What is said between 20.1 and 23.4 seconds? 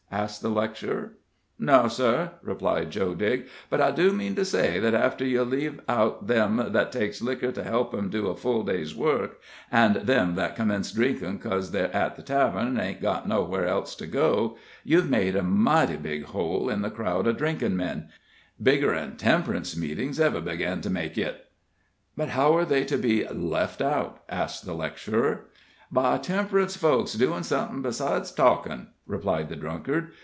ever begin to make yit" "But how are they to be